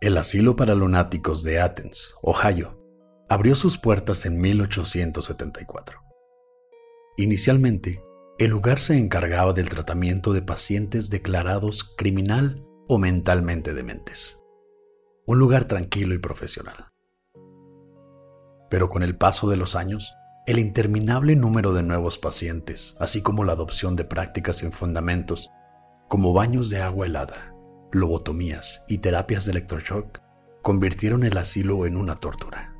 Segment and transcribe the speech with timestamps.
[0.00, 2.78] El asilo para lunáticos de Athens, Ohio,
[3.28, 6.00] abrió sus puertas en 1874.
[7.16, 8.00] Inicialmente,
[8.38, 14.38] el lugar se encargaba del tratamiento de pacientes declarados criminal o mentalmente dementes.
[15.26, 16.92] Un lugar tranquilo y profesional.
[18.70, 20.14] Pero con el paso de los años,
[20.46, 25.50] el interminable número de nuevos pacientes, así como la adopción de prácticas sin fundamentos,
[26.08, 27.57] como baños de agua helada,
[27.92, 30.20] lobotomías y terapias de electroshock,
[30.62, 32.74] convirtieron el asilo en una tortura.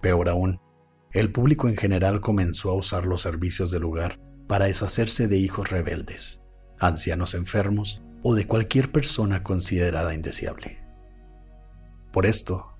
[0.00, 0.60] Peor aún,
[1.12, 5.70] el público en general comenzó a usar los servicios del lugar para deshacerse de hijos
[5.70, 6.40] rebeldes,
[6.78, 10.82] ancianos enfermos o de cualquier persona considerada indeseable.
[12.12, 12.72] Por esto,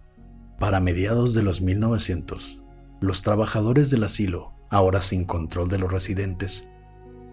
[0.59, 2.63] para mediados de los 1900,
[3.01, 6.69] los trabajadores del asilo, ahora sin control de los residentes,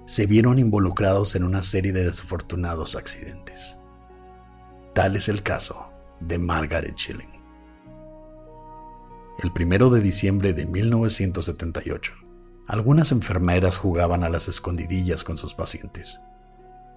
[0.10, 3.78] se vieron involucrados en una serie de desafortunados accidentes.
[4.96, 7.30] Tal es el caso de Margaret Schilling.
[9.44, 12.14] El primero de diciembre de 1978,
[12.66, 16.22] algunas enfermeras jugaban a las escondidillas con sus pacientes,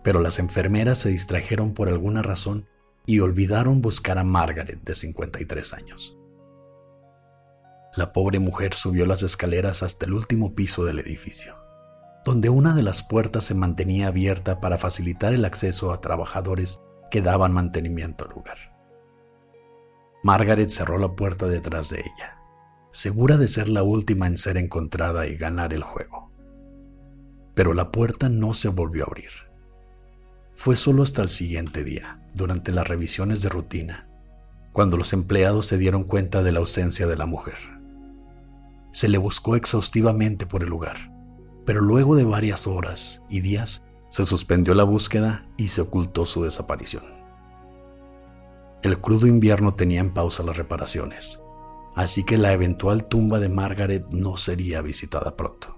[0.02, 2.66] pero las enfermeras se distrajeron por alguna razón
[3.04, 6.16] y olvidaron buscar a Margaret de 53 años.
[7.94, 11.61] La pobre mujer subió las escaleras hasta el último piso del edificio,
[12.24, 17.22] donde una de las puertas se mantenía abierta para facilitar el acceso a trabajadores que
[17.22, 18.58] daban mantenimiento al lugar.
[20.22, 22.38] Margaret cerró la puerta detrás de ella,
[22.92, 26.30] segura de ser la última en ser encontrada y ganar el juego.
[27.54, 29.30] Pero la puerta no se volvió a abrir.
[30.54, 34.08] Fue solo hasta el siguiente día, durante las revisiones de rutina,
[34.72, 37.58] cuando los empleados se dieron cuenta de la ausencia de la mujer.
[38.92, 41.10] Se le buscó exhaustivamente por el lugar,
[41.64, 46.44] pero luego de varias horas y días se suspendió la búsqueda y se ocultó su
[46.44, 47.04] desaparición.
[48.82, 51.40] El crudo invierno tenía en pausa las reparaciones,
[51.94, 55.76] así que la eventual tumba de Margaret no sería visitada pronto.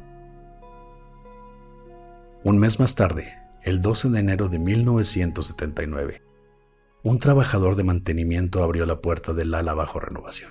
[2.43, 6.22] Un mes más tarde, el 12 de enero de 1979,
[7.03, 10.51] un trabajador de mantenimiento abrió la puerta del ala bajo renovación,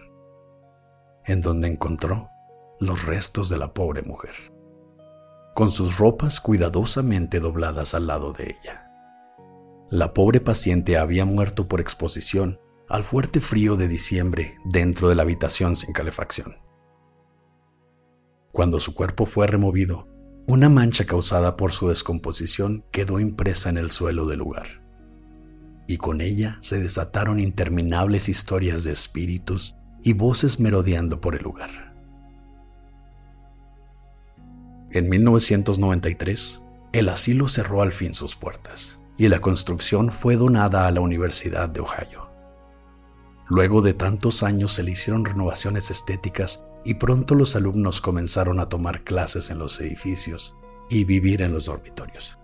[1.25, 2.29] en donde encontró
[2.79, 4.52] los restos de la pobre mujer,
[5.53, 8.89] con sus ropas cuidadosamente dobladas al lado de ella.
[9.89, 12.59] La pobre paciente había muerto por exposición
[12.89, 16.55] al fuerte frío de diciembre dentro de la habitación sin calefacción.
[18.51, 20.07] Cuando su cuerpo fue removido,
[20.47, 24.83] una mancha causada por su descomposición quedó impresa en el suelo del lugar.
[25.87, 31.92] Y con ella se desataron interminables historias de espíritus y voces merodeando por el lugar.
[34.93, 36.61] En 1993,
[36.91, 41.67] el asilo cerró al fin sus puertas y la construcción fue donada a la Universidad
[41.67, 42.27] de Ohio.
[43.49, 48.69] Luego de tantos años se le hicieron renovaciones estéticas y pronto los alumnos comenzaron a
[48.69, 50.55] tomar clases en los edificios
[50.91, 52.37] y vivir en los dormitorios.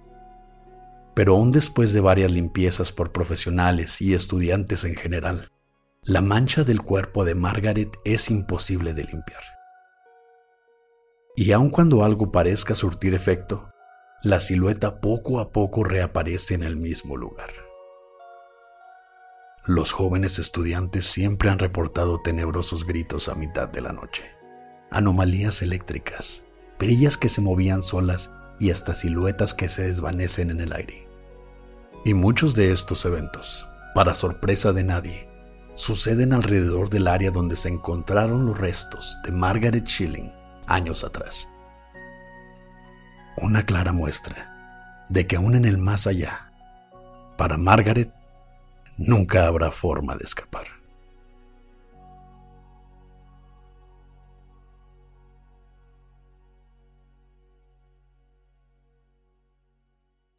[1.13, 5.51] Pero aún después de varias limpiezas por profesionales y estudiantes en general,
[6.01, 9.58] la mancha del cuerpo de Margaret es imposible de limpiar.
[11.35, 13.69] Y aun cuando algo parezca surtir efecto,
[14.21, 17.49] la silueta poco a poco reaparece en el mismo lugar.
[19.65, 24.23] Los jóvenes estudiantes siempre han reportado tenebrosos gritos a mitad de la noche,
[24.91, 26.43] anomalías eléctricas,
[26.77, 31.07] perillas que se movían solas y hasta siluetas que se desvanecen en el aire.
[32.03, 35.29] Y muchos de estos eventos, para sorpresa de nadie,
[35.75, 40.38] suceden alrededor del área donde se encontraron los restos de Margaret Schilling
[40.69, 41.49] años atrás
[43.41, 46.51] una clara muestra de que aún en el más allá,
[47.37, 48.13] para Margaret,
[48.97, 50.67] nunca habrá forma de escapar.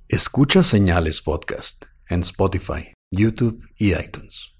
[0.09, 4.60] Escucha Señales Podcast en Spotify, YouTube y iTunes.